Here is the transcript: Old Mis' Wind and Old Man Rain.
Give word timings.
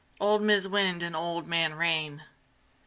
Old 0.19 0.41
Mis' 0.41 0.65
Wind 0.67 1.03
and 1.03 1.15
Old 1.15 1.45
Man 1.47 1.75
Rain. 1.75 2.23